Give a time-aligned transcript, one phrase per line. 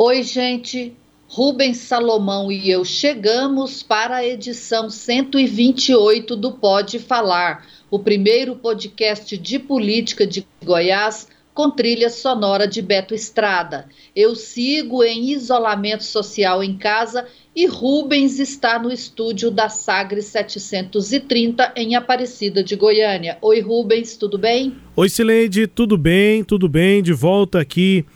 [0.00, 0.92] Oi, gente.
[1.26, 9.36] Rubens Salomão e eu chegamos para a edição 128 do Pode Falar, o primeiro podcast
[9.36, 13.88] de política de Goiás com trilha sonora de Beto Estrada.
[14.14, 21.72] Eu sigo em isolamento social em casa e Rubens está no estúdio da Sagres 730
[21.74, 23.36] em Aparecida de Goiânia.
[23.42, 24.76] Oi, Rubens, tudo bem?
[24.94, 26.44] Oi, Sileide, tudo bem?
[26.44, 27.02] Tudo bem?
[27.02, 28.06] De volta aqui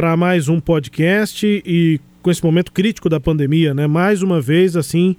[0.00, 3.86] para mais um podcast e com esse momento crítico da pandemia, né?
[3.86, 5.14] Mais uma vez, assim,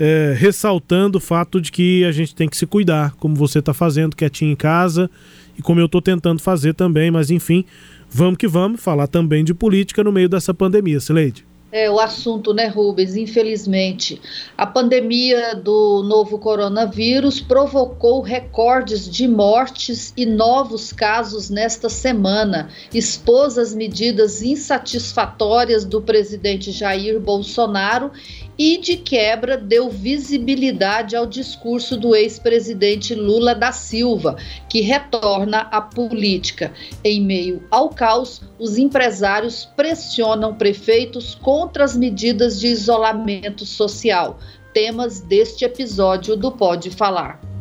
[0.00, 3.74] é, ressaltando o fato de que a gente tem que se cuidar, como você está
[3.74, 5.10] fazendo quietinho em casa
[5.58, 7.66] e como eu estou tentando fazer também, mas enfim,
[8.10, 11.44] vamos que vamos falar também de política no meio dessa pandemia, Sileide.
[11.76, 13.16] É o assunto, né, Rubens?
[13.16, 14.22] Infelizmente,
[14.56, 23.58] a pandemia do novo coronavírus provocou recordes de mortes e novos casos nesta semana, expôs
[23.58, 28.12] as medidas insatisfatórias do presidente Jair Bolsonaro
[28.58, 34.36] e, de quebra, deu visibilidade ao discurso do ex-presidente Lula da Silva,
[34.68, 36.72] que retorna à política.
[37.02, 44.38] Em meio ao caos, os empresários pressionam prefeitos contra as medidas de isolamento social.
[44.72, 47.53] Temas deste episódio do Pode Falar.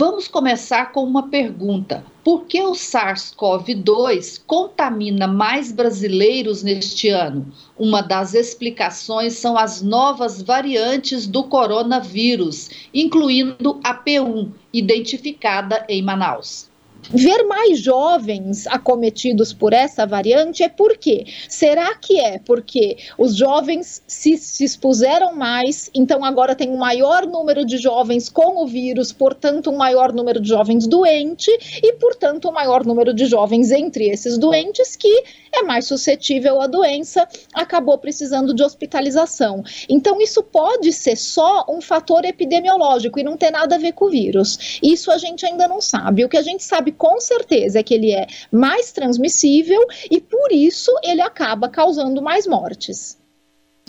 [0.00, 2.04] Vamos começar com uma pergunta.
[2.22, 7.52] Por que o SARS-CoV-2 contamina mais brasileiros neste ano?
[7.76, 16.67] Uma das explicações são as novas variantes do coronavírus, incluindo a P1, identificada em Manaus.
[17.10, 21.24] Ver mais jovens acometidos por essa variante é por quê?
[21.48, 27.24] Será que é porque os jovens se, se, expuseram mais, então agora tem um maior
[27.26, 32.48] número de jovens com o vírus, portanto, um maior número de jovens doentes e, portanto,
[32.48, 37.96] um maior número de jovens entre esses doentes que é mais suscetível à doença, acabou
[37.96, 39.62] precisando de hospitalização.
[39.88, 44.06] Então, isso pode ser só um fator epidemiológico e não ter nada a ver com
[44.06, 44.78] o vírus.
[44.82, 46.24] Isso a gente ainda não sabe.
[46.24, 50.52] O que a gente sabe com certeza é que ele é mais transmissível e por
[50.52, 53.18] isso ele acaba causando mais mortes.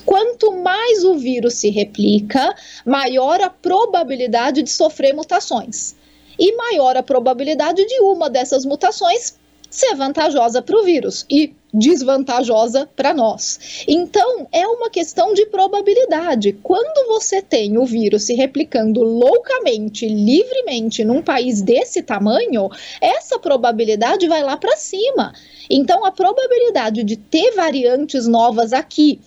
[0.06, 2.56] Quanto mais o vírus se replica,
[2.86, 5.96] maior a probabilidade de sofrer mutações.
[6.38, 9.38] E maior a probabilidade de uma dessas mutações
[9.70, 13.84] ser vantajosa para o vírus e desvantajosa para nós.
[13.88, 16.54] Então, é uma questão de probabilidade.
[16.64, 22.70] Quando você tem o vírus se replicando loucamente, livremente num país desse tamanho,
[23.00, 25.34] essa probabilidade vai lá para cima.
[25.70, 29.20] Então, a probabilidade de ter variantes novas aqui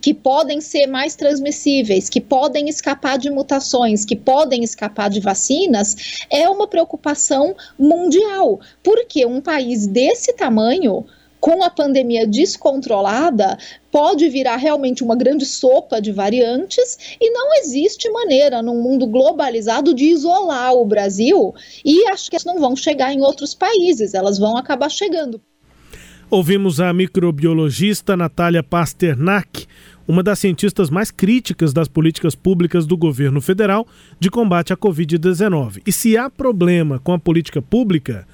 [0.00, 6.24] que podem ser mais transmissíveis, que podem escapar de mutações, que podem escapar de vacinas,
[6.30, 8.60] é uma preocupação mundial.
[8.82, 11.04] Porque um país desse tamanho
[11.40, 13.58] com a pandemia descontrolada,
[13.90, 19.94] pode virar realmente uma grande sopa de variantes e não existe maneira, num mundo globalizado,
[19.94, 21.54] de isolar o Brasil.
[21.84, 25.40] E acho que elas não vão chegar em outros países, elas vão acabar chegando.
[26.30, 29.66] Ouvimos a microbiologista Natália Pasternak,
[30.06, 33.86] uma das cientistas mais críticas das políticas públicas do governo federal
[34.20, 35.82] de combate à Covid-19.
[35.86, 38.26] E se há problema com a política pública,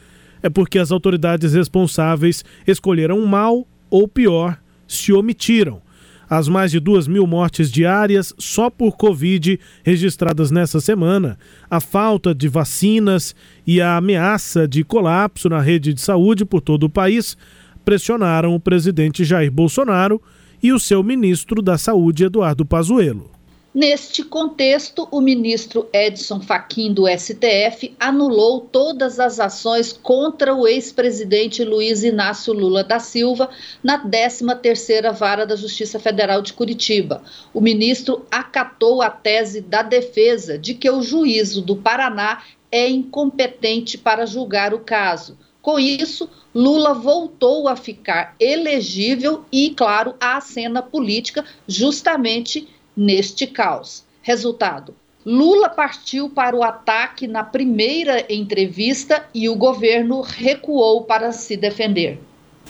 [0.45, 5.81] é porque as autoridades responsáveis escolheram mal ou pior, se omitiram.
[6.29, 11.39] As mais de duas mil mortes diárias só por Covid registradas nessa semana,
[11.71, 13.35] a falta de vacinas
[13.67, 17.39] e a ameaça de colapso na rede de saúde por todo o país
[17.83, 20.21] pressionaram o presidente Jair Bolsonaro
[20.63, 23.34] e o seu ministro da Saúde, Eduardo Pazuello.
[23.75, 31.65] Neste contexto, o ministro Edson Fachin do STF anulou todas as ações contra o ex-presidente
[31.65, 33.51] Luiz Inácio Lula da Silva
[33.83, 37.25] na 13ª Vara da Justiça Federal de Curitiba.
[37.53, 43.99] O ministro acatou a tese da defesa de que o juízo do Paraná é incompetente
[43.99, 45.37] para julgar o caso.
[45.61, 54.05] Com isso, Lula voltou a ficar elegível e, claro, à cena política, justamente neste caos.
[54.23, 54.95] Resultado:
[55.25, 62.19] Lula partiu para o ataque na primeira entrevista e o governo recuou para se defender.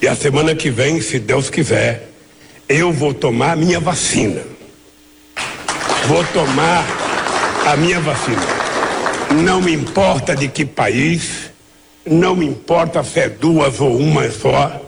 [0.00, 2.10] E a semana que vem, se Deus quiser,
[2.68, 4.42] eu vou tomar minha vacina.
[6.06, 6.84] Vou tomar
[7.66, 8.42] a minha vacina.
[9.42, 11.50] Não me importa de que país,
[12.04, 14.83] não me importa se é duas ou uma só,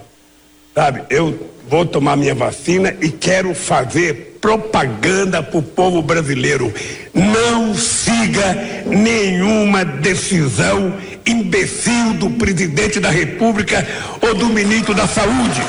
[0.76, 1.04] sabe?
[1.08, 6.72] Eu vou tomar minha vacina e quero fazer propaganda para o povo brasileiro.
[7.14, 10.94] Não siga nenhuma decisão
[11.24, 13.88] imbecil do presidente da República
[14.20, 15.62] ou do ministro da Saúde.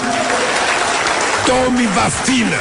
[1.46, 2.58] Tome vacina.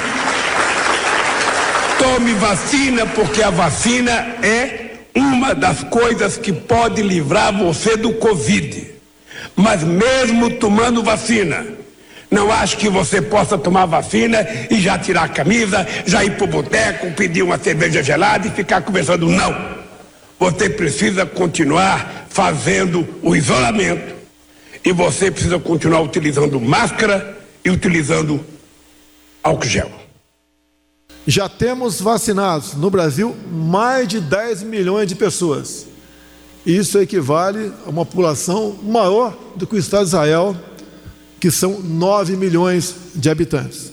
[1.98, 8.86] Tome vacina, porque a vacina é uma das coisas que pode livrar você do Covid.
[9.56, 11.75] Mas mesmo tomando vacina,
[12.30, 16.44] não acho que você possa tomar vacina e já tirar a camisa, já ir para
[16.44, 19.28] o boteco, pedir uma cerveja gelada e ficar conversando.
[19.28, 19.76] Não.
[20.38, 24.14] Você precisa continuar fazendo o isolamento
[24.84, 28.44] e você precisa continuar utilizando máscara e utilizando
[29.42, 29.90] álcool gel.
[31.26, 35.86] Já temos vacinados no Brasil mais de 10 milhões de pessoas.
[36.64, 40.56] Isso equivale a uma população maior do que o Estado de Israel,
[41.40, 43.92] que são 9 milhões de habitantes.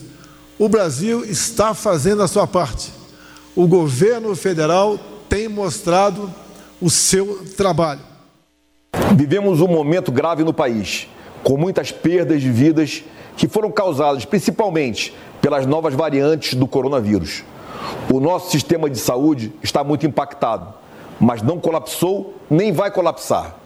[0.58, 2.92] O Brasil está fazendo a sua parte.
[3.56, 4.98] O governo federal
[5.28, 6.32] tem mostrado
[6.80, 8.00] o seu trabalho.
[9.16, 11.08] Vivemos um momento grave no país,
[11.42, 13.02] com muitas perdas de vidas
[13.36, 17.42] que foram causadas principalmente pelas novas variantes do coronavírus.
[18.12, 20.72] O nosso sistema de saúde está muito impactado,
[21.20, 23.56] mas não colapsou nem vai colapsar.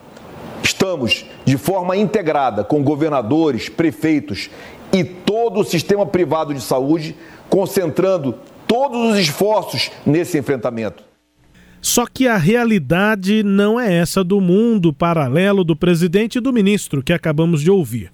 [0.78, 4.48] Estamos de forma integrada com governadores, prefeitos
[4.92, 7.16] e todo o sistema privado de saúde,
[7.50, 8.32] concentrando
[8.64, 11.02] todos os esforços nesse enfrentamento.
[11.80, 17.02] Só que a realidade não é essa do mundo paralelo do presidente e do ministro
[17.02, 18.12] que acabamos de ouvir.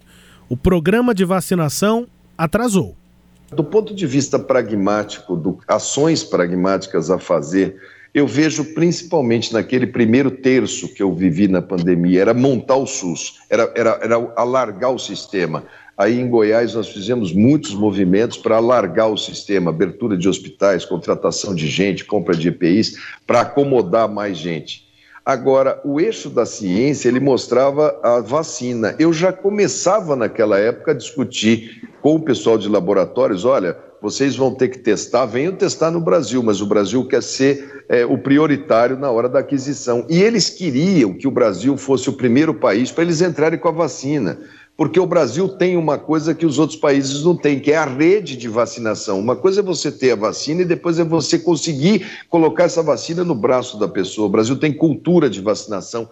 [0.48, 2.06] O programa de vacinação
[2.36, 2.96] atrasou.
[3.52, 7.76] Do ponto de vista pragmático, do, ações pragmáticas a fazer,
[8.14, 13.40] eu vejo principalmente naquele primeiro terço que eu vivi na pandemia, era montar o SUS,
[13.50, 15.64] era, era, era alargar o sistema.
[15.98, 21.54] Aí em Goiás nós fizemos muitos movimentos para alargar o sistema, abertura de hospitais, contratação
[21.54, 22.96] de gente, compra de EPIs,
[23.26, 24.84] para acomodar mais gente.
[25.26, 28.94] Agora, o eixo da ciência, ele mostrava a vacina.
[28.98, 34.54] Eu já começava naquela época a discutir com o pessoal de laboratórios, olha, vocês vão
[34.54, 38.98] ter que testar, venham testar no Brasil, mas o Brasil quer ser é, o prioritário
[38.98, 40.04] na hora da aquisição.
[40.10, 43.72] E eles queriam que o Brasil fosse o primeiro país para eles entrarem com a
[43.72, 44.38] vacina
[44.76, 47.84] porque o Brasil tem uma coisa que os outros países não têm, que é a
[47.84, 49.20] rede de vacinação.
[49.20, 53.22] Uma coisa é você ter a vacina e depois é você conseguir colocar essa vacina
[53.22, 54.26] no braço da pessoa.
[54.26, 56.10] O Brasil tem cultura de vacinação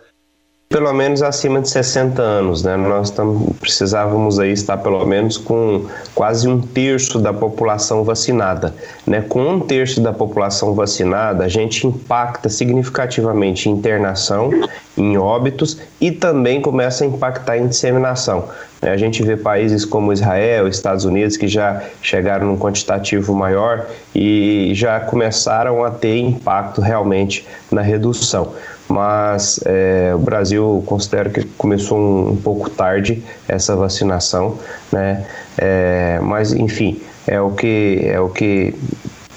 [0.72, 2.76] pelo menos acima de 60 anos, né?
[2.76, 5.84] Nós tam, precisávamos aí estar pelo menos com
[6.14, 8.74] quase um terço da população vacinada,
[9.06, 9.20] né?
[9.20, 14.50] Com um terço da população vacinada, a gente impacta significativamente em internação,
[14.96, 18.48] em óbitos e também começa a impactar em disseminação.
[18.80, 18.90] Né?
[18.90, 24.72] A gente vê países como Israel, Estados Unidos que já chegaram num quantitativo maior e
[24.74, 28.52] já começaram a ter impacto realmente na redução
[28.88, 34.58] mas é, o Brasil considero que começou um, um, pouco tarde essa vacinação,
[34.90, 35.26] né?
[35.58, 38.74] É, mas enfim é o que é o que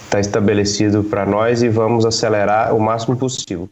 [0.06, 3.70] está estabelecido para nós e vamos acelerar o máximo possível.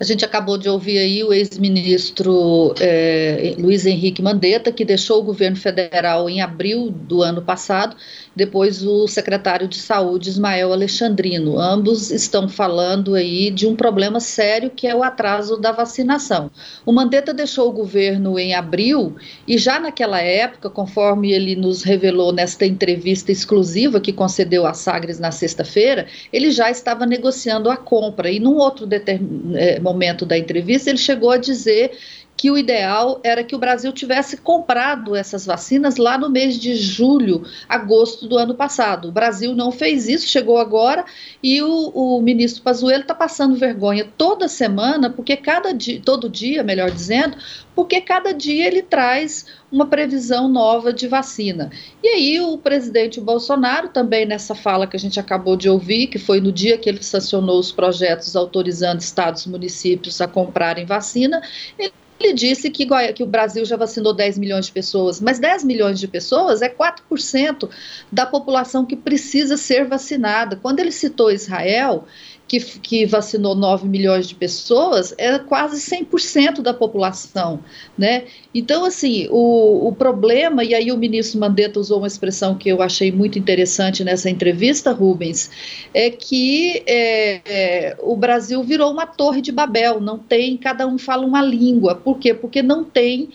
[0.00, 5.24] A gente acabou de ouvir aí o ex-ministro é, Luiz Henrique Mandetta, que deixou o
[5.24, 7.96] governo federal em abril do ano passado,
[8.34, 11.58] depois o secretário de Saúde, Ismael Alexandrino.
[11.58, 16.48] Ambos estão falando aí de um problema sério que é o atraso da vacinação.
[16.86, 19.16] O Mandetta deixou o governo em abril
[19.48, 25.18] e já naquela época, conforme ele nos revelou nesta entrevista exclusiva que concedeu a Sagres
[25.18, 30.36] na sexta-feira, ele já estava negociando a compra e num outro determinado é, momento da
[30.36, 31.92] entrevista, ele chegou a dizer
[32.38, 36.76] que o ideal era que o Brasil tivesse comprado essas vacinas lá no mês de
[36.76, 39.08] julho, agosto do ano passado.
[39.08, 41.04] O Brasil não fez isso, chegou agora
[41.42, 46.62] e o, o ministro Pazuello está passando vergonha toda semana, porque cada dia, todo dia,
[46.62, 47.36] melhor dizendo,
[47.74, 51.72] porque cada dia ele traz uma previsão nova de vacina.
[52.00, 56.20] E aí o presidente Bolsonaro, também nessa fala que a gente acabou de ouvir, que
[56.20, 61.42] foi no dia que ele sancionou os projetos autorizando estados e municípios a comprarem vacina,
[61.76, 65.64] ele ele disse que, que, o Brasil já vacinou 10 milhões de pessoas, mas 10
[65.64, 67.68] milhões de pessoas é 4%
[68.10, 70.56] da população que precisa ser vacinada.
[70.56, 72.06] Quando ele citou Israel,
[72.48, 77.60] que, que vacinou 9 milhões de pessoas, é quase 100% da população,
[77.96, 78.24] né?
[78.54, 82.80] Então, assim, o, o problema, e aí o ministro Mandetta usou uma expressão que eu
[82.80, 85.50] achei muito interessante nessa entrevista, Rubens,
[85.92, 90.96] é que é, é, o Brasil virou uma torre de Babel, não tem, cada um
[90.96, 91.94] fala uma língua.
[91.94, 92.32] Por quê?
[92.32, 93.28] Porque não tem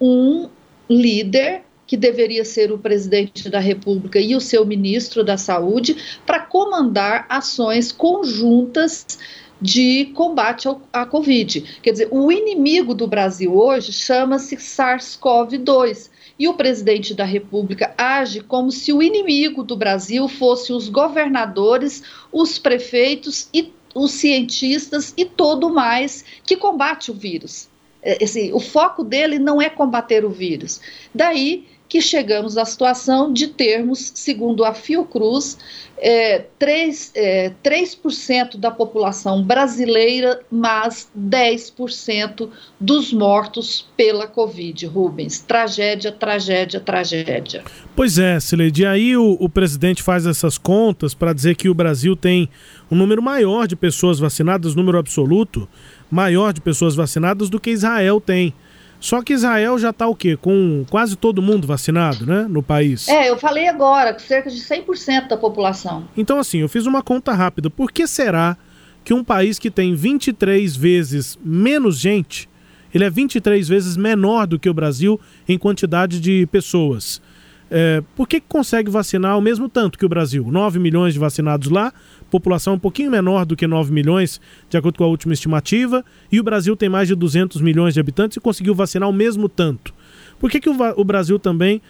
[0.00, 0.48] um
[0.90, 6.40] líder que deveria ser o presidente da República e o seu ministro da Saúde, para
[6.40, 9.18] comandar ações conjuntas
[9.60, 11.80] de combate à Covid.
[11.82, 16.10] Quer dizer, o inimigo do Brasil hoje chama-se SARS-CoV-2.
[16.38, 22.02] E o presidente da República age como se o inimigo do Brasil fosse os governadores,
[22.30, 27.70] os prefeitos e os cientistas e todo mais que combate o vírus.
[28.02, 30.80] É, assim, o foco dele não é combater o vírus.
[31.14, 35.56] Daí que chegamos à situação de termos, segundo a Fiocruz,
[35.98, 45.40] é, 3, é, 3% da população brasileira, mas 10% dos mortos pela Covid, Rubens.
[45.40, 47.64] Tragédia, tragédia, tragédia.
[47.94, 52.14] Pois é, Sileide, aí o, o presidente faz essas contas para dizer que o Brasil
[52.14, 52.48] tem
[52.90, 55.68] um número maior de pessoas vacinadas, número absoluto,
[56.10, 58.52] maior de pessoas vacinadas do que Israel tem.
[58.98, 60.36] Só que Israel já está o quê?
[60.36, 62.46] Com quase todo mundo vacinado, né?
[62.48, 63.08] No país.
[63.08, 66.08] É, eu falei agora, cerca de 100% da população.
[66.16, 67.68] Então, assim, eu fiz uma conta rápida.
[67.70, 68.56] Por que será
[69.04, 72.48] que um país que tem 23 vezes menos gente,
[72.92, 77.20] ele é 23 vezes menor do que o Brasil em quantidade de pessoas?
[77.70, 80.46] É, por que consegue vacinar o mesmo tanto que o Brasil?
[80.50, 81.92] 9 milhões de vacinados lá,
[82.30, 86.40] população um pouquinho menor do que 9 milhões, de acordo com a última estimativa, e
[86.40, 89.94] o Brasil tem mais de 200 milhões de habitantes e conseguiu vacinar o mesmo tanto.
[90.38, 91.80] Por que, que o, o Brasil também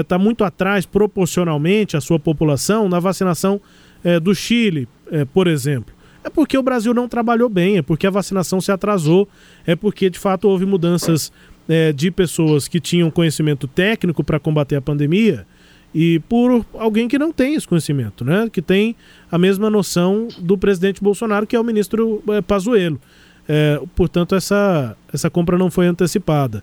[0.00, 3.60] está é, muito atrás, proporcionalmente, à sua população, na vacinação
[4.04, 5.94] é, do Chile, é, por exemplo?
[6.22, 9.28] É porque o Brasil não trabalhou bem, é porque a vacinação se atrasou,
[9.66, 11.32] é porque de fato houve mudanças
[11.68, 15.46] é, de pessoas que tinham conhecimento técnico para combater a pandemia
[15.94, 18.48] e por alguém que não tem esse conhecimento, né?
[18.52, 18.94] Que tem
[19.30, 23.00] a mesma noção do presidente Bolsonaro, que é o ministro é, Pazuello.
[23.48, 26.62] É, portanto, essa, essa compra não foi antecipada.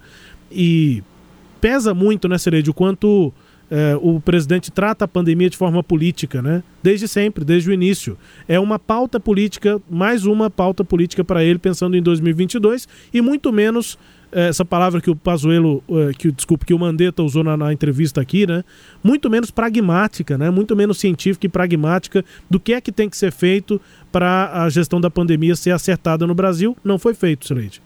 [0.51, 1.03] E
[1.59, 3.33] pesa muito, né, Cereide, o quanto
[3.71, 6.61] é, o presidente trata a pandemia de forma política, né?
[6.83, 8.17] Desde sempre, desde o início.
[8.47, 13.51] É uma pauta política, mais uma pauta política para ele, pensando em 2022, e muito
[13.51, 13.97] menos
[14.41, 18.19] essa palavra que o Pazuello, é, que desculpe, que o Mandetta usou na, na, entrevista
[18.19, 18.63] aqui, né?
[19.03, 20.49] Muito menos pragmática, né?
[20.49, 23.79] Muito menos científica e pragmática do que é que tem que ser feito
[24.11, 26.75] para a gestão da pandemia ser acertada no Brasil.
[26.83, 27.81] Não foi feito, Sileide.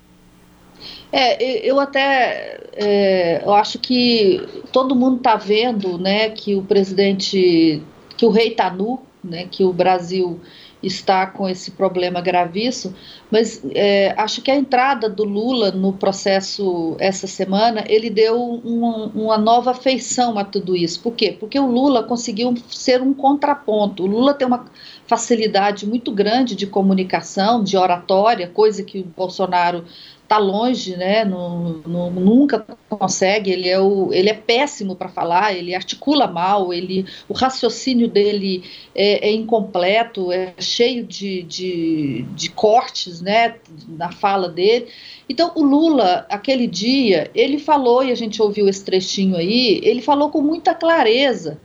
[1.12, 4.42] É, eu até é, eu acho que
[4.72, 7.82] todo mundo está vendo, né, que o presidente,
[8.16, 10.40] que o rei está nu, né, que o Brasil
[10.82, 12.94] está com esse problema gravíssimo,
[13.30, 19.08] mas é, acho que a entrada do Lula no processo essa semana, ele deu uma,
[19.08, 21.02] uma nova feição a tudo isso.
[21.02, 21.36] Por quê?
[21.38, 24.04] Porque o Lula conseguiu ser um contraponto.
[24.04, 24.66] O Lula tem uma
[25.10, 29.84] facilidade muito grande de comunicação, de oratória, coisa que o Bolsonaro
[30.22, 31.26] está longe, né?
[31.26, 33.50] No, no, nunca consegue.
[33.50, 38.64] Ele é, o, ele é péssimo para falar, ele articula mal, ele, o raciocínio dele
[38.94, 43.56] é, é incompleto, é cheio de, de, de, cortes, né?
[43.88, 44.90] Na fala dele.
[45.28, 50.04] Então, o Lula, aquele dia, ele falou, e a gente ouviu esse trechinho aí, ele
[50.04, 51.60] falou com muita clareza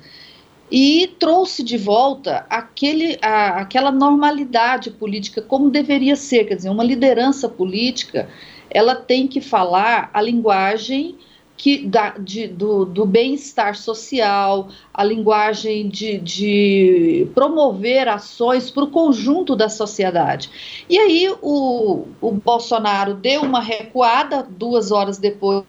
[0.76, 6.83] e trouxe de volta aquele, a, aquela normalidade política como deveria ser, quer dizer, uma
[6.83, 8.28] liderança política
[8.69, 11.16] ela tem que falar a linguagem
[11.57, 18.90] que da, de, do, do bem-estar social, a linguagem de, de promover ações para o
[18.90, 20.50] conjunto da sociedade.
[20.90, 25.62] E aí o, o Bolsonaro deu uma recuada duas horas depois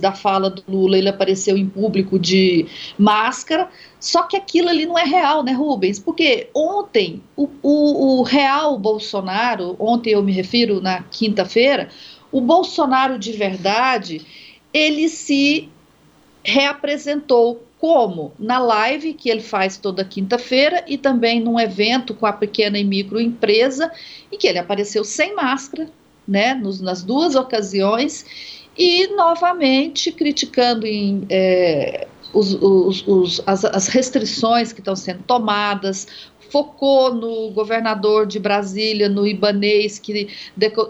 [0.00, 2.66] da fala do Lula, ele apareceu em público de
[2.98, 3.68] máscara,
[4.00, 5.98] só que aquilo ali não é real, né, Rubens?
[6.00, 11.88] Porque ontem, o, o, o real Bolsonaro, ontem eu me refiro na quinta-feira,
[12.32, 14.20] o Bolsonaro de verdade,
[14.72, 15.68] ele se
[16.44, 22.32] reapresentou como na live que ele faz toda quinta-feira e também num evento com a
[22.32, 23.90] pequena e microempresa,
[24.32, 25.88] em que ele apareceu sem máscara,
[26.26, 28.26] né, nos, nas duas ocasiões,
[28.78, 36.06] e novamente criticando em, é, os, os, os, as, as restrições que estão sendo tomadas,
[36.50, 40.28] focou no governador de Brasília, no Ibanês, que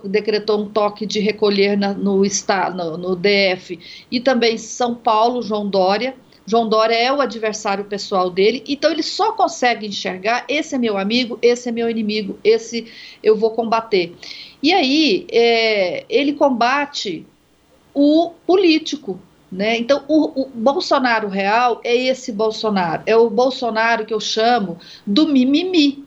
[0.04, 3.78] decretou um toque de recolher na, no, estado, no, no DF,
[4.10, 6.14] e também São Paulo, João Dória.
[6.46, 10.96] João Dória é o adversário pessoal dele, então ele só consegue enxergar: esse é meu
[10.96, 12.86] amigo, esse é meu inimigo, esse
[13.22, 14.14] eu vou combater.
[14.62, 17.26] E aí é, ele combate
[18.00, 19.18] o político,
[19.50, 19.76] né?
[19.76, 25.26] Então, o, o, Bolsonaro real é esse Bolsonaro, é o Bolsonaro que eu chamo do
[25.26, 26.06] mimimi.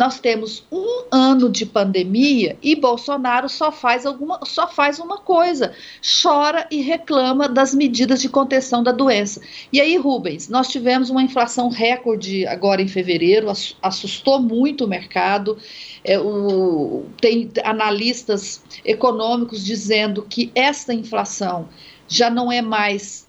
[0.00, 5.74] Nós temos um ano de pandemia e Bolsonaro só faz alguma, só faz uma coisa:
[6.22, 9.42] chora e reclama das medidas de contenção da doença.
[9.70, 13.52] E aí, Rubens, nós tivemos uma inflação recorde agora em fevereiro,
[13.82, 15.58] assustou muito o mercado.
[16.02, 21.68] É, o, tem analistas econômicos dizendo que esta inflação
[22.08, 23.28] já não é mais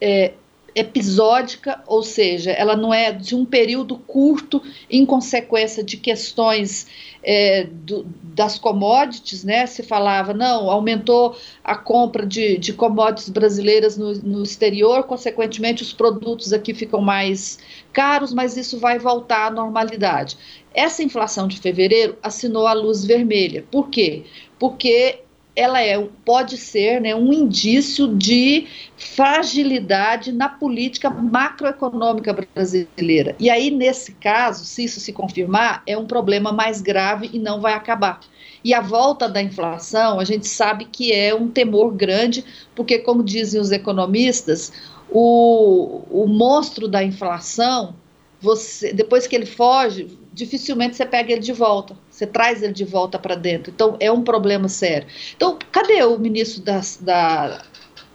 [0.00, 0.32] é,
[0.76, 6.86] episódica, ou seja, ela não é de um período curto em consequência de questões
[7.24, 9.66] é, do, das commodities, né?
[9.66, 15.94] Se falava, não, aumentou a compra de, de commodities brasileiras no, no exterior, consequentemente os
[15.94, 17.58] produtos aqui ficam mais
[17.90, 20.36] caros, mas isso vai voltar à normalidade.
[20.74, 23.64] Essa inflação de fevereiro assinou a luz vermelha.
[23.70, 24.24] Por quê?
[24.58, 25.20] Porque
[25.56, 33.34] ela é, pode ser né, um indício de fragilidade na política macroeconômica brasileira.
[33.38, 37.58] E aí, nesse caso, se isso se confirmar, é um problema mais grave e não
[37.60, 38.20] vai acabar.
[38.62, 42.44] E a volta da inflação, a gente sabe que é um temor grande,
[42.74, 44.72] porque, como dizem os economistas,
[45.08, 47.94] o, o monstro da inflação,
[48.40, 52.84] você, depois que ele foge, dificilmente você pega ele de volta, você traz ele de
[52.84, 53.70] volta para dentro.
[53.70, 55.06] Então, é um problema sério.
[55.36, 57.62] Então, cadê o ministro da, da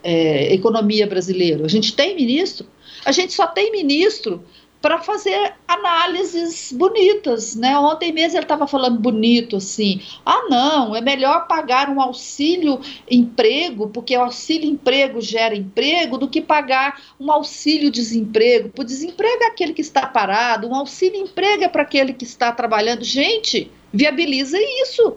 [0.02, 1.64] é, Economia brasileiro?
[1.64, 2.66] A gente tem ministro?
[3.04, 4.44] A gente só tem ministro
[4.80, 7.78] para fazer análises bonitas, né?
[7.78, 10.00] Ontem mesmo ele estava falando bonito assim.
[10.26, 16.28] Ah, não, é melhor pagar um auxílio emprego, porque o auxílio emprego gera emprego, do
[16.28, 18.72] que pagar um auxílio desemprego.
[18.76, 22.50] O desemprego é aquele que está parado, um auxílio emprego é para aquele que está
[22.50, 23.04] trabalhando.
[23.04, 25.16] Gente, viabiliza isso.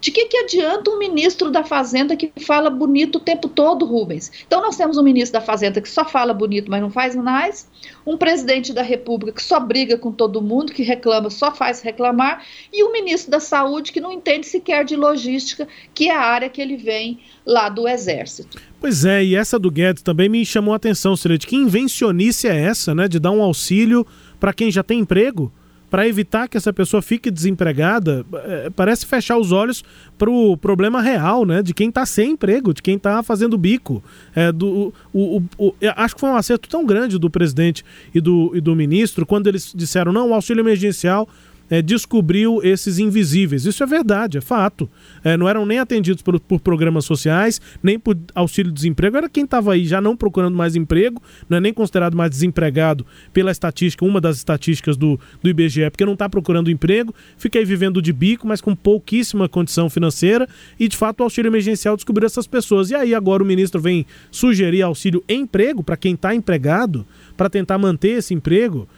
[0.00, 4.32] De que, que adianta um ministro da Fazenda que fala bonito o tempo todo, Rubens?
[4.46, 7.68] Então, nós temos um ministro da Fazenda que só fala bonito, mas não faz mais,
[8.06, 12.42] um presidente da República que só briga com todo mundo, que reclama, só faz reclamar,
[12.72, 16.48] e um ministro da Saúde que não entende sequer de logística, que é a área
[16.48, 18.58] que ele vem lá do Exército.
[18.80, 21.46] Pois é, e essa do Guedes também me chamou a atenção, Sirete.
[21.46, 24.06] Que invencionice é essa, né, de dar um auxílio
[24.38, 25.52] para quem já tem emprego?
[25.90, 29.82] Para evitar que essa pessoa fique desempregada, é, parece fechar os olhos
[30.16, 31.62] para o problema real, né?
[31.62, 34.02] De quem está sem emprego, de quem está fazendo bico.
[34.34, 38.20] É, do, o, o, o, acho que foi um acerto tão grande do presidente e
[38.20, 41.28] do, e do ministro quando eles disseram: não, o auxílio emergencial
[41.70, 43.64] é, descobriu esses invisíveis.
[43.64, 44.90] Isso é verdade, é fato.
[45.22, 49.72] É, não eram nem atendidos por, por, programas sociais, nem por auxílio-desemprego, era quem estava
[49.72, 54.20] aí já não procurando mais emprego, não é nem considerado mais desempregado pela estatística, uma
[54.20, 58.46] das estatísticas do, do IBGE, porque não está procurando emprego, fica aí vivendo de bico,
[58.46, 62.90] mas com pouquíssima condição financeira, e de fato o auxílio emergencial descobriu essas pessoas.
[62.90, 67.06] E aí agora o ministro vem sugerir auxílio emprego para quem está empregado,
[67.36, 68.88] para tentar manter esse emprego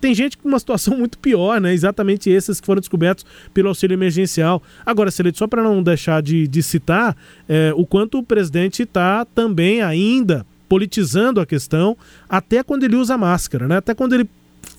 [0.00, 1.72] tem gente com uma situação muito pior, né?
[1.74, 4.62] Exatamente esses que foram descobertos pelo auxílio emergencial.
[4.84, 7.16] Agora, Celeste, só para não deixar de, de citar
[7.48, 11.96] é, o quanto o presidente está também ainda politizando a questão,
[12.28, 13.76] até quando ele usa máscara, né?
[13.76, 14.28] Até quando ele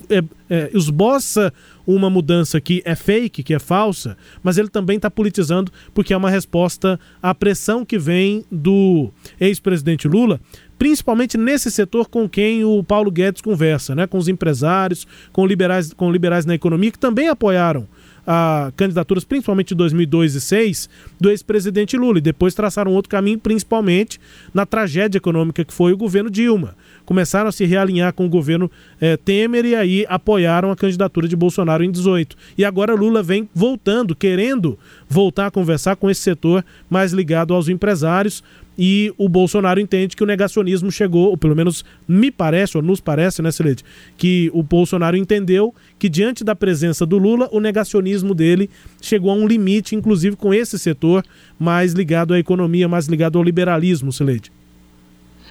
[0.10, 1.54] é, é, esboça
[1.86, 6.17] uma mudança que é fake, que é falsa, mas ele também está politizando porque é
[6.17, 10.39] uma resposta à pressão que vem do ex-presidente Lula
[10.78, 14.06] principalmente nesse setor com quem o Paulo Guedes conversa, né?
[14.08, 17.88] com os empresários, com liberais, com liberais na economia, que também apoiaram
[18.25, 23.39] a candidaturas, principalmente em 2002 e 2006, do ex-presidente Lula, e depois traçaram outro caminho,
[23.39, 24.19] principalmente
[24.53, 26.75] na tragédia econômica que foi o governo Dilma.
[27.05, 31.35] Começaram a se realinhar com o governo eh, Temer e aí apoiaram a candidatura de
[31.35, 32.35] Bolsonaro em 18.
[32.57, 37.69] E agora Lula vem voltando, querendo voltar a conversar com esse setor mais ligado aos
[37.69, 38.43] empresários,
[38.77, 42.99] e o Bolsonaro entende que o negacionismo chegou, ou pelo menos me parece, ou nos
[42.99, 43.83] parece, né, Celede,
[44.17, 48.69] que o Bolsonaro entendeu que diante da presença do Lula, o negacionismo dele
[49.01, 51.23] chegou a um limite, inclusive com esse setor
[51.57, 54.51] mais ligado à economia, mais ligado ao liberalismo, Celede.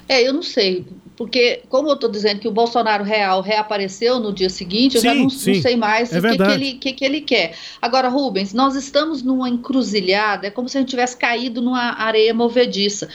[0.08, 0.84] É, eu não sei,
[1.16, 5.08] porque como eu estou dizendo que o Bolsonaro real reapareceu no dia seguinte, eu sim,
[5.08, 7.56] já não, não, sei mais é o que, que, ele, que, que ele quer.
[7.80, 12.34] Agora, Rubens, nós estamos numa encruzilhada, é como se a gente tivesse caído numa areia
[12.34, 13.08] movediça.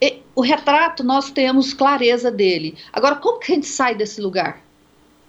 [0.00, 2.76] E o retrato nós temos clareza dele.
[2.92, 4.62] Agora, como que a gente sai desse lugar?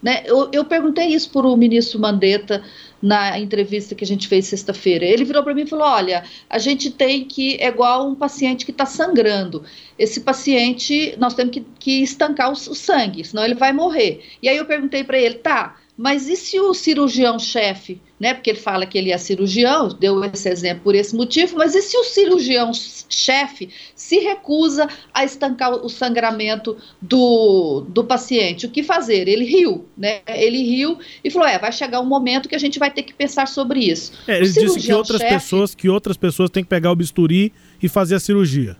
[0.01, 0.23] Né?
[0.25, 2.63] Eu, eu perguntei isso para o ministro Mandetta
[3.01, 5.05] na entrevista que a gente fez sexta-feira.
[5.05, 8.65] Ele virou para mim e falou: Olha, a gente tem que, é igual um paciente
[8.65, 9.63] que está sangrando.
[9.97, 14.23] Esse paciente, nós temos que, que estancar o, o sangue, senão ele vai morrer.
[14.41, 18.33] E aí eu perguntei para ele: Tá, mas e se o cirurgião-chefe, né?
[18.33, 21.81] Porque ele fala que ele é cirurgião, deu esse exemplo por esse motivo, mas e
[21.81, 28.65] se o cirurgião-chefe se recusa a estancar o sangramento do, do paciente?
[28.65, 29.27] O que fazer?
[29.27, 30.21] Ele riu, né?
[30.27, 33.13] Ele riu e falou: é, vai chegar um momento que a gente vai ter que
[33.13, 34.13] pensar sobre isso.
[34.27, 37.89] É, ele disse que outras pessoas, que outras pessoas têm que pegar o bisturi e
[37.89, 38.77] fazer a cirurgia.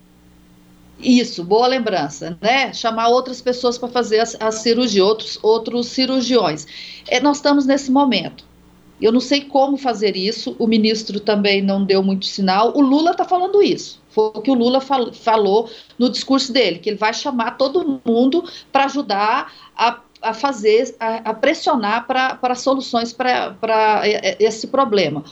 [1.01, 2.71] Isso, boa lembrança, né?
[2.73, 6.67] Chamar outras pessoas para fazer a, a, cirurgia, outros, outros cirurgiões.
[7.07, 8.45] É, nós estamos nesse momento.
[9.01, 12.71] Eu não sei como fazer isso, o ministro também não deu muito sinal.
[12.77, 13.99] O Lula está falando isso.
[14.09, 17.99] Foi o que o Lula fal falou no discurso dele, que ele vai chamar todo
[18.05, 23.57] mundo para ajudar a, a fazer, a, a pressionar para soluções para
[24.39, 25.23] esse problema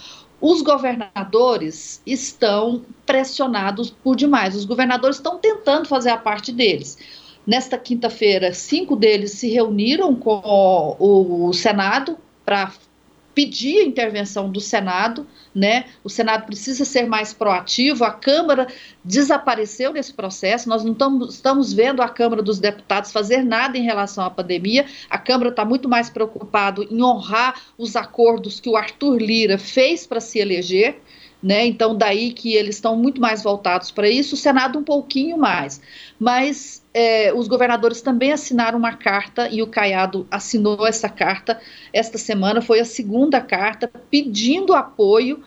[0.41, 4.55] os governadores estão pressionados por demais.
[4.55, 6.97] Os governadores estão tentando fazer a parte deles.
[7.45, 12.71] Nesta quinta-feira, cinco deles se reuniram com o Senado para
[13.39, 15.25] pedir a intervenção do Senado,
[15.55, 15.85] né?
[16.03, 18.67] O Senado precisa ser mais proativo, a Câmara
[19.01, 23.83] desapareceu nesse processo, nós não estamos, estamos vendo a Câmara dos Deputados fazer nada em
[23.83, 28.75] relação à pandemia, a Câmara está muito mais preocupado em honrar os acordos que o
[28.75, 30.99] Arthur Lira fez para se eleger,
[31.41, 31.65] né?
[31.65, 35.81] Então, daí que eles estão muito mais voltados para isso, o Senado um pouquinho mais.
[36.19, 41.59] Mas é, os governadores também assinaram uma carta e o Caiado assinou essa carta
[41.93, 42.61] esta semana.
[42.61, 45.43] Foi a segunda carta pedindo apoio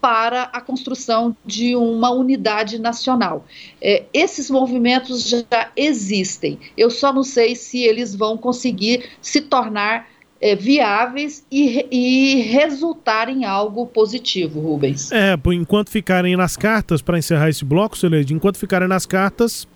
[0.00, 3.44] para a construção de uma unidade nacional.
[3.80, 6.58] É, esses movimentos já existem.
[6.76, 10.08] Eu só não sei se eles vão conseguir se tornar
[10.40, 15.12] é, viáveis e, e resultar em algo positivo, Rubens.
[15.12, 19.68] É, por enquanto ficarem nas cartas, para encerrar esse bloco, Celede, enquanto ficarem nas cartas,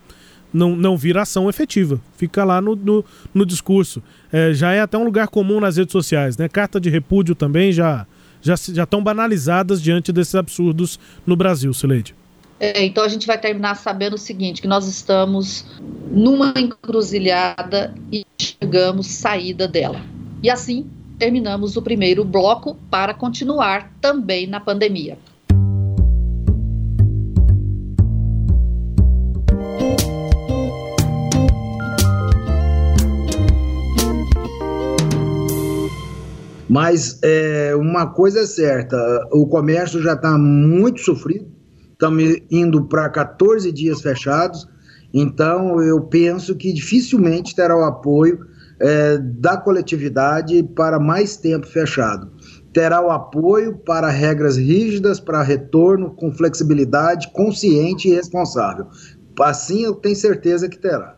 [0.52, 2.00] não, não vira ação efetiva.
[2.16, 4.02] Fica lá no, no, no discurso.
[4.32, 6.48] É, já é até um lugar comum nas redes sociais, né?
[6.48, 8.06] Carta de repúdio também já
[8.40, 12.14] já já estão banalizadas diante desses absurdos no Brasil, Celede.
[12.60, 15.66] É, então a gente vai terminar sabendo o seguinte, que nós estamos
[16.10, 20.00] numa encruzilhada e chegamos saída dela.
[20.44, 20.86] E assim
[21.18, 25.16] terminamos o primeiro bloco para continuar também na pandemia.
[36.68, 38.98] Mas é, uma coisa é certa:
[39.32, 41.46] o comércio já está muito sofrido,
[41.90, 44.68] estamos indo para 14 dias fechados,
[45.10, 52.32] então eu penso que dificilmente terá o apoio é, da coletividade para mais tempo fechado.
[52.72, 58.86] Terá o apoio para regras rígidas, para retorno com flexibilidade, consciente e responsável.
[59.40, 61.16] Assim eu tenho certeza que terá.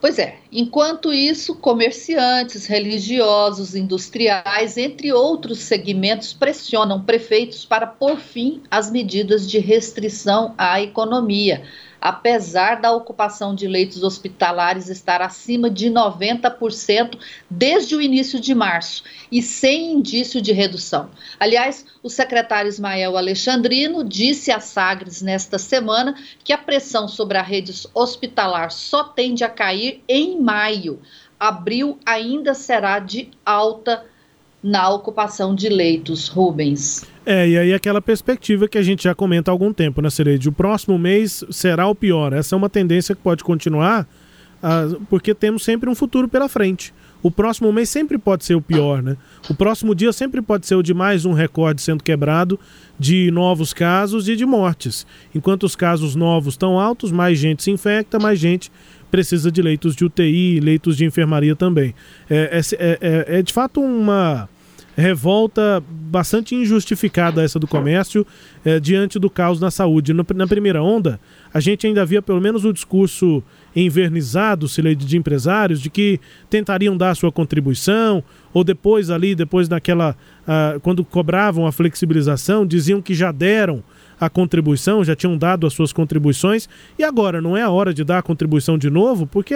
[0.00, 8.62] Pois é, enquanto isso, comerciantes, religiosos, industriais, entre outros segmentos, pressionam prefeitos para pôr fim
[8.70, 11.62] às medidas de restrição à economia
[12.00, 19.04] apesar da ocupação de leitos hospitalares estar acima de 90% desde o início de março
[19.30, 21.10] e sem indício de redução.
[21.38, 27.42] Aliás, o secretário Ismael Alexandrino disse à Sagres nesta semana que a pressão sobre a
[27.42, 31.00] rede hospitalar só tende a cair em maio.
[31.38, 34.04] Abril ainda será de alta
[34.62, 37.04] na ocupação de leitos, Rubens.
[37.24, 40.48] É, e aí aquela perspectiva que a gente já comenta há algum tempo, né, Cereide?
[40.48, 42.32] O próximo mês será o pior.
[42.32, 44.06] Essa é uma tendência que pode continuar,
[44.62, 46.92] uh, porque temos sempre um futuro pela frente.
[47.22, 49.16] O próximo mês sempre pode ser o pior, né?
[49.48, 52.58] O próximo dia sempre pode ser o de mais um recorde sendo quebrado
[52.98, 55.06] de novos casos e de mortes.
[55.34, 58.72] Enquanto os casos novos estão altos, mais gente se infecta, mais gente
[59.10, 61.94] precisa de leitos de UTI, leitos de enfermaria também.
[62.28, 64.48] É, é, é, é, é de fato uma
[64.96, 68.26] revolta bastante injustificada essa do comércio
[68.64, 70.12] é, diante do caos na saúde.
[70.12, 71.18] No, na primeira onda,
[71.52, 73.42] a gente ainda via pelo menos o discurso
[73.74, 80.16] envernizado, se de empresários, de que tentariam dar sua contribuição, ou depois ali, depois daquela,
[80.42, 83.82] uh, quando cobravam a flexibilização, diziam que já deram
[84.20, 88.04] a contribuição, já tinham dado as suas contribuições, e agora não é a hora de
[88.04, 89.26] dar a contribuição de novo?
[89.26, 89.54] Porque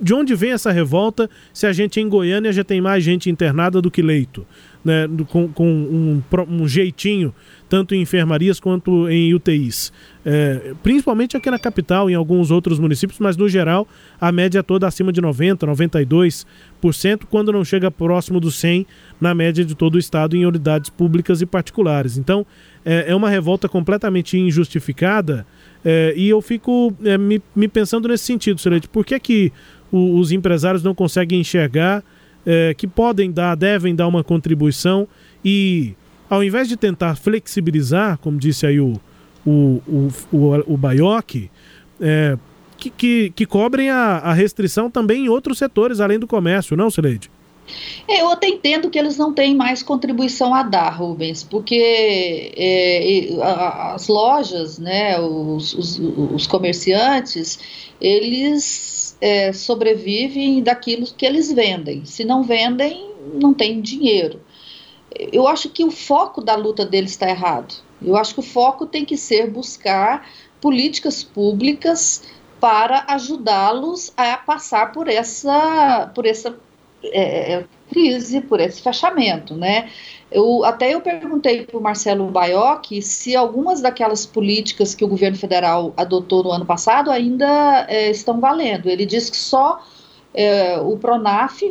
[0.00, 3.82] de onde vem essa revolta se a gente em Goiânia já tem mais gente internada
[3.82, 4.46] do que leito?
[4.84, 7.32] Né, com, com um, um jeitinho
[7.72, 9.90] tanto em enfermarias quanto em UTIs?
[10.26, 13.88] É, principalmente aqui na capital, em alguns outros municípios, mas no geral
[14.20, 15.56] a média é toda acima de 90%,
[16.82, 18.86] 92%, quando não chega próximo do 100%
[19.18, 22.18] na média de todo o estado em unidades públicas e particulares.
[22.18, 22.44] Então
[22.84, 25.46] é, é uma revolta completamente injustificada
[25.82, 29.50] é, e eu fico é, me, me, pensando nesse sentido, Celeste, por que, que
[29.90, 32.04] o, os empresários não conseguem enxergar
[32.44, 35.08] é, que podem dar, devem dar uma contribuição
[35.42, 35.94] e
[36.32, 38.98] ao invés de tentar flexibilizar, como disse aí o,
[39.44, 41.50] o, o, o, o Baioc,
[42.00, 42.38] é,
[42.78, 46.88] que, que, que, cobrem a, a, restrição também em outros setores, além do comércio, não,
[46.88, 47.30] Sileide?
[48.08, 53.28] É, eu até entendo que eles não têm mais contribuição a dar, Rubens, porque é,
[53.94, 57.58] as lojas, né, os, os, os comerciantes,
[58.00, 62.06] eles é, sobrevivem daquilo que eles vendem.
[62.06, 64.40] Se não vendem, não tem dinheiro
[65.32, 67.74] eu acho que o foco da luta deles está errado.
[68.00, 70.26] Eu acho que o foco tem que ser buscar
[70.60, 72.22] políticas públicas
[72.60, 76.56] para ajudá-los a passar por essa, por essa
[77.02, 79.90] é, é crise, por esse fechamento, né?
[80.30, 85.36] Eu, até eu perguntei para o Marcelo Baioc se algumas daquelas políticas que o governo
[85.36, 88.88] federal adotou no ano passado ainda é, estão valendo.
[88.88, 89.82] Ele disse que só
[90.32, 91.62] é, o Pronaf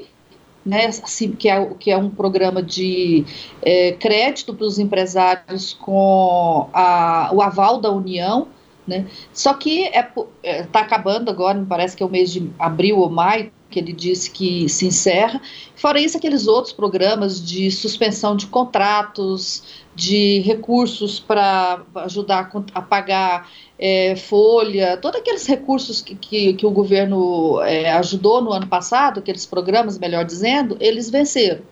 [0.66, 3.26] né, assim, que, é, que é um programa de
[3.62, 8.48] é, crédito para os empresários com a, o aval da União,
[8.88, 10.12] né, só que está
[10.44, 13.52] é, é tá acabando agora, me parece que é o mês de abril ou maio,
[13.72, 15.42] que ele disse que se encerra.
[15.76, 19.64] Fora isso, aqueles outros programas de suspensão de contratos,
[19.96, 26.72] de recursos para ajudar a pagar é, folha, todos aqueles recursos que, que, que o
[26.72, 31.64] governo é, ajudou no ano passado, aqueles programas, melhor dizendo, eles venceram.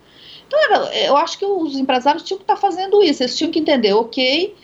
[0.48, 0.60] Então,
[0.94, 4.56] eu acho que os empresários tinham que estar fazendo isso, eles tinham que entender, ok,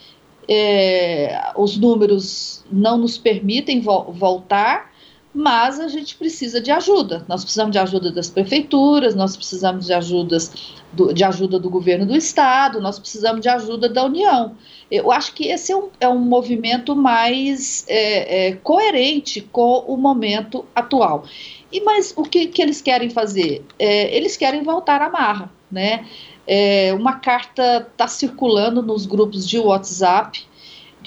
[0.47, 4.91] é, os números não nos permitem vo voltar,
[5.35, 7.25] mas a gente precisa de ajuda.
[7.27, 12.05] Nós precisamos de ajuda das prefeituras, nós precisamos de, ajudas do, de ajuda do governo
[12.05, 14.55] do estado, nós precisamos de ajuda da União.
[14.89, 19.97] Eu acho que esse é um, é um movimento mais é, é, coerente com o
[19.97, 21.25] momento atual.
[21.69, 23.65] E mas o que, que eles querem fazer?
[23.77, 26.05] É, eles querem voltar à marra, né?
[26.47, 30.45] É, uma carta está circulando nos grupos de WhatsApp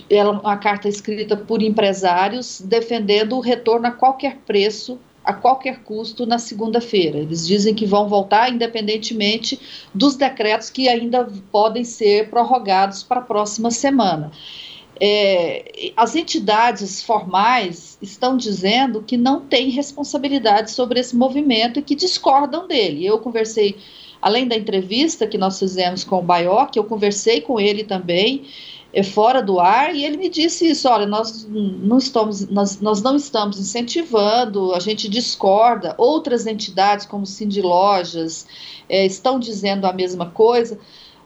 [0.09, 6.25] ela, uma carta escrita por empresários defendendo o retorno a qualquer preço, a qualquer custo
[6.25, 7.19] na segunda-feira.
[7.19, 9.61] Eles dizem que vão voltar independentemente
[9.95, 14.33] dos decretos que ainda podem ser prorrogados para a próxima semana.
[15.01, 21.95] É, as entidades formais estão dizendo que não têm responsabilidade sobre esse movimento e que
[21.95, 23.07] discordam dele.
[23.07, 23.77] Eu conversei,
[24.21, 28.47] além da entrevista que nós fizemos com o Baioc, eu conversei com ele também
[29.03, 33.17] fora do ar e ele me disse isso, olha, nós não estamos, nós, nós não
[33.17, 38.47] estamos incentivando, a gente discorda, outras entidades como Cindy Lojas
[38.89, 40.79] é, estão dizendo a mesma coisa,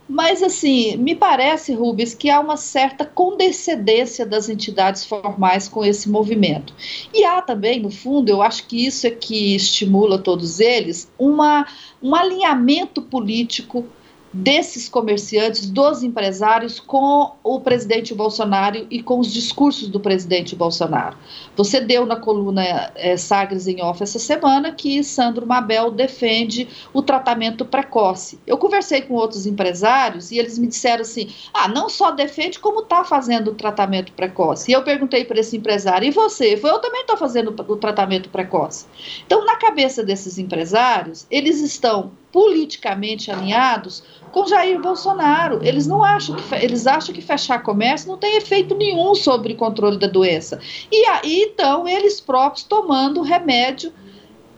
[0.09, 6.11] mas assim, me parece, Rubens, que há uma certa condescendência das entidades formais com esse
[6.11, 6.75] movimento.
[7.15, 11.67] E há também, no fundo, eu acho que isso é que estimula todos eles, uma,
[12.03, 13.87] um alinhamento político
[14.33, 21.17] desses comerciantes, dos empresários com o presidente Bolsonaro e com os discursos do presidente Bolsonaro.
[21.55, 27.03] Você deu na coluna é, Sagres em Off essa semana que Sandro Mabel defende o
[27.03, 28.39] tratamento precoce.
[28.47, 32.81] Eu conversei com outros empresários e eles me disseram assim: ah, não só defende, como
[32.81, 34.71] está fazendo o tratamento precoce.
[34.71, 36.55] E eu perguntei para esse empresário: e você?
[36.63, 38.87] Eu também estou fazendo o tratamento precoce.
[39.27, 45.61] Então, na cabeça desses empresários, eles estão politicamente alinhados com Jair Bolsonaro.
[45.63, 49.57] Eles não acham que eles acham que fechar comércio não tem efeito nenhum sobre o
[49.57, 50.59] controle da doença.
[50.91, 53.93] E aí então eles próprios tomando remédio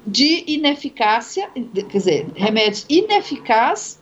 [0.06, 3.98] de ineficácia, quer dizer, remédios ineficazes,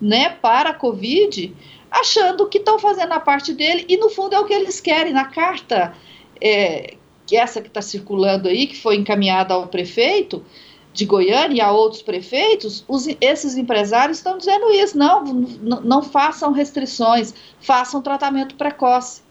[0.00, 1.54] né, para a COVID,
[1.90, 5.12] achando que estão fazendo a parte dele e no fundo é o que eles querem
[5.12, 5.94] na carta
[6.40, 6.94] é,
[7.26, 10.44] que essa que está circulando aí, que foi encaminhada ao prefeito,
[10.92, 14.96] de Goiânia e a outros prefeitos, os, esses empresários estão dizendo isso.
[14.96, 19.22] Não, não, façam restrições, façam tratamento precoce.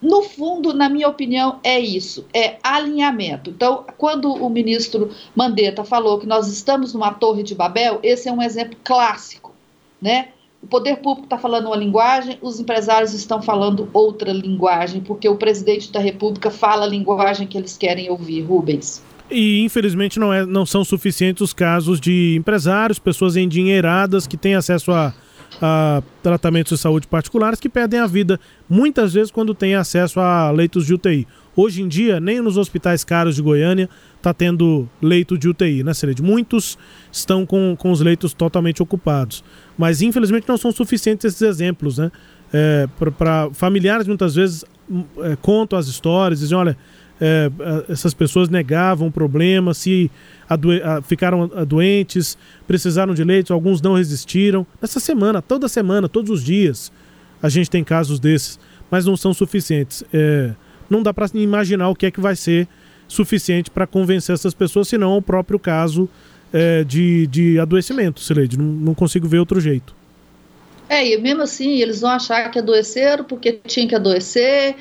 [0.00, 3.50] No fundo, na minha opinião, é isso, é alinhamento.
[3.50, 8.32] Então, quando o ministro Mandetta falou que nós estamos numa torre de Babel, esse é
[8.32, 9.52] um exemplo clássico,
[10.00, 10.28] né?
[10.62, 15.36] O poder público está falando uma linguagem, os empresários estão falando outra linguagem, porque o
[15.36, 19.02] presidente da República fala a linguagem que eles querem ouvir, Rubens.
[19.34, 24.54] E infelizmente não, é, não são suficientes os casos de empresários, pessoas endinheiradas que têm
[24.54, 25.12] acesso a,
[25.60, 30.52] a tratamentos de saúde particulares que perdem a vida, muitas vezes quando têm acesso a
[30.52, 31.26] leitos de UTI.
[31.56, 35.92] Hoje em dia, nem nos hospitais caros de Goiânia está tendo leito de UTI, né,
[35.94, 36.22] Celede?
[36.22, 36.78] Muitos
[37.10, 39.42] estão com, com os leitos totalmente ocupados.
[39.76, 42.10] Mas, infelizmente, não são suficientes esses exemplos, né?
[42.52, 46.76] É, Para familiares, muitas vezes, hum, é, contam as histórias, dizem, olha,
[47.24, 47.50] é,
[47.88, 50.10] essas pessoas negavam o problema, se
[51.04, 54.66] ficaram doentes, precisaram de leitos, alguns não resistiram.
[54.80, 56.92] Nessa semana, toda semana, todos os dias,
[57.42, 58.60] a gente tem casos desses,
[58.90, 60.04] mas não são suficientes.
[60.12, 60.50] É,
[60.90, 62.68] não dá para imaginar o que é que vai ser
[63.08, 66.06] suficiente para convencer essas pessoas, senão o próprio caso
[66.52, 68.58] é, de, de adoecimento, Sileide.
[68.58, 69.94] Não, não consigo ver outro jeito.
[70.90, 74.76] É, e mesmo assim, eles vão achar que adoeceram porque tinha que adoecer,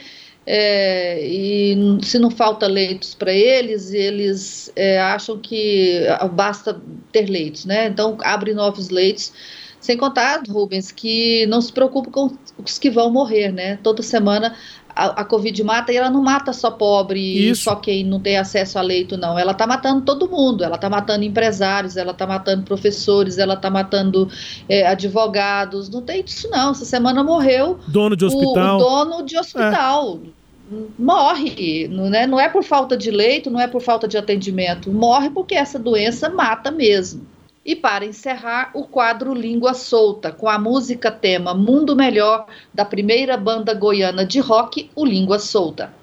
[0.45, 6.01] é, e se não falta leitos para eles, eles é, acham que
[6.33, 7.87] basta ter leitos, né?
[7.87, 9.31] Então, abre novos leitos.
[9.79, 13.77] Sem contar, Rubens, que não se preocupa com os que vão morrer, né?
[13.83, 14.55] Toda semana
[14.95, 18.37] a, a, Covid mata e ela não mata só pobre e só quem não tem
[18.37, 19.37] acesso a leito, não.
[19.37, 20.63] Ela está matando todo mundo.
[20.63, 24.29] Ela está matando empresários, ela está matando professores, ela está matando
[24.69, 25.89] é, advogados.
[25.89, 26.71] Não tem isso, não.
[26.71, 27.79] Essa semana morreu.
[27.87, 28.79] Dono de hospital.
[28.79, 30.19] O, o dono de hospital.
[30.39, 30.43] É.
[30.97, 34.91] Morre, não é, não é por falta de leito, não é por falta de atendimento,
[34.91, 37.27] morre porque essa doença mata mesmo.
[37.65, 43.37] E para encerrar, o quadro Língua Solta, com a música tema Mundo Melhor, da primeira
[43.37, 45.93] banda goiana de rock, o Língua Solta.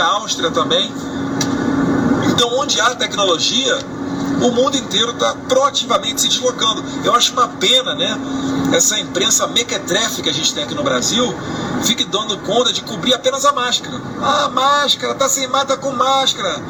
[0.00, 0.88] A Áustria também.
[2.32, 3.78] Então, onde há tecnologia,
[4.40, 6.84] o mundo inteiro está proativamente se deslocando.
[7.04, 8.18] Eu acho uma pena, né?
[8.72, 11.34] Essa imprensa mequetrefe que a gente tem aqui no Brasil
[11.84, 14.00] fique dando conta de cobrir apenas a máscara.
[14.20, 16.62] Ah, máscara, tá sem mata com máscara.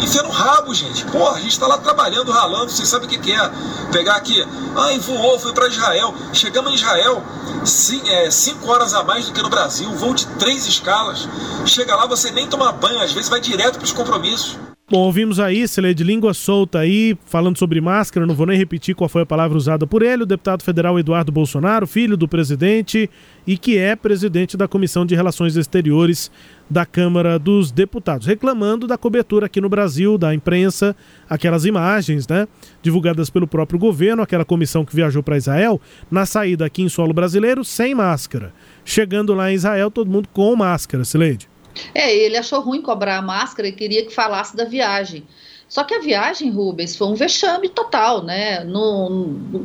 [0.00, 1.04] Enfia no rabo, gente.
[1.06, 3.50] Porra, a gente está lá trabalhando, ralando, vocês sabem o que, que é.
[3.90, 6.14] Pegar aqui, ah, voou, foi para Israel.
[6.32, 7.22] Chegamos em Israel,
[7.64, 11.26] sim, é, cinco horas a mais do que no Brasil, voo de três escalas.
[11.64, 14.65] Chega lá, você nem toma banho, às vezes vai direto para os compromissos.
[14.88, 18.56] Bom, ouvimos aí, se lê de língua solta aí, falando sobre máscara, não vou nem
[18.56, 22.28] repetir qual foi a palavra usada por ele, o deputado federal Eduardo Bolsonaro, filho do
[22.28, 23.10] presidente
[23.44, 26.30] e que é presidente da Comissão de Relações Exteriores
[26.70, 30.94] da Câmara dos Deputados, reclamando da cobertura aqui no Brasil, da imprensa,
[31.28, 32.46] aquelas imagens, né,
[32.80, 37.12] divulgadas pelo próprio governo, aquela comissão que viajou para Israel, na saída aqui em solo
[37.12, 38.54] brasileiro, sem máscara.
[38.84, 41.48] Chegando lá em Israel, todo mundo com máscara, Sileide.
[41.94, 45.26] É, ele achou ruim cobrar a máscara e queria que falasse da viagem.
[45.68, 48.64] Só que a viagem, Rubens, foi um vexame total, né?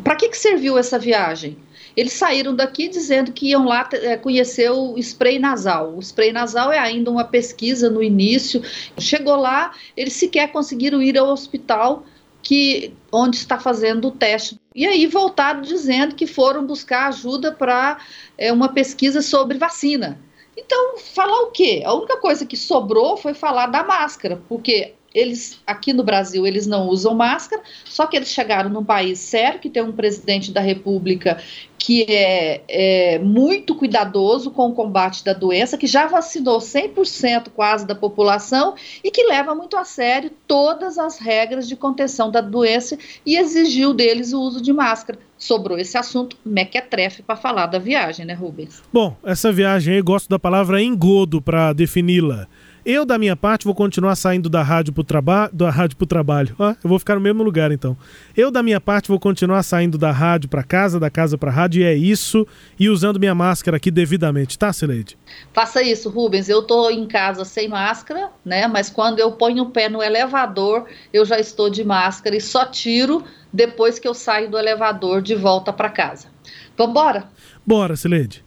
[0.03, 1.57] Para que, que serviu essa viagem?
[1.95, 5.95] Eles saíram daqui dizendo que iam lá é, conhecer o spray nasal.
[5.95, 8.61] O spray nasal é ainda uma pesquisa no início.
[8.97, 12.05] Chegou lá, eles sequer conseguiram ir ao hospital
[12.41, 14.59] que onde está fazendo o teste.
[14.73, 17.99] E aí voltaram dizendo que foram buscar ajuda para
[18.37, 20.17] é, uma pesquisa sobre vacina.
[20.55, 21.81] Então, falar o quê?
[21.85, 26.65] A única coisa que sobrou foi falar da máscara, porque eles aqui no Brasil eles
[26.65, 30.61] não usam máscara, só que eles chegaram num país sério que tem um presidente da
[30.61, 31.37] República
[31.83, 37.87] que é, é, muito cuidadoso com o combate da doença, que já vacinou 100% quase
[37.87, 42.97] da população e que leva muito a sério todas as regras de contenção da doença
[43.25, 45.17] e exigiu deles o uso de máscara.
[45.39, 48.83] Sobrou esse assunto mequetrefe para falar da viagem, né, Rubens?
[48.93, 52.47] Bom, essa viagem aí, gosto da palavra engodo para defini-la.
[52.83, 55.51] Eu, da minha parte, vou continuar saindo da rádio pro trabalho.
[55.53, 56.55] Da rádio pro trabalho.
[56.59, 57.95] Ah, eu vou ficar no mesmo lugar então.
[58.35, 61.81] Eu, da minha parte, vou continuar saindo da rádio para casa, da casa para rádio,
[61.81, 62.47] e é isso.
[62.79, 65.17] E usando minha máscara aqui devidamente, tá, Sileide?
[65.53, 66.49] Faça isso, Rubens.
[66.49, 68.67] Eu tô em casa sem máscara, né?
[68.67, 72.65] Mas quando eu ponho o pé no elevador, eu já estou de máscara e só
[72.65, 76.27] tiro depois que eu saio do elevador de volta para casa.
[76.75, 77.25] Vambora?
[77.65, 78.43] Bora, Sileide.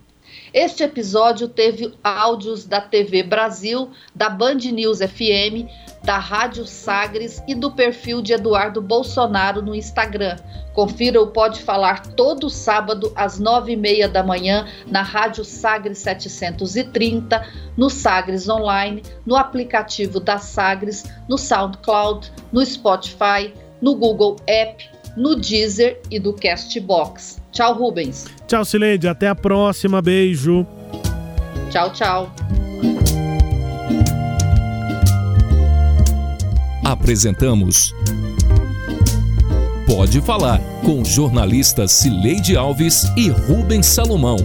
[0.55, 5.69] Este episódio teve áudios da TV Brasil, da Band News FM,
[6.05, 10.37] da Rádio Sagres e do perfil de Eduardo Bolsonaro no Instagram.
[10.73, 15.99] Confira o Pode Falar todo sábado às nove e meia da manhã na Rádio Sagres
[15.99, 17.45] 730,
[17.77, 25.35] no Sagres Online, no aplicativo da Sagres, no SoundCloud, no Spotify, no Google App, no
[25.35, 27.43] Deezer e do Castbox.
[27.55, 28.27] Tchau, Rubens.
[28.47, 29.09] Tchau, Sileide.
[29.09, 30.03] Até a próxima.
[30.03, 30.67] Beijo.
[31.71, 32.33] Tchau, tchau.
[36.85, 37.94] Apresentamos
[39.87, 44.37] Pode Falar com jornalistas Cileide Alves e Rubens Salomão.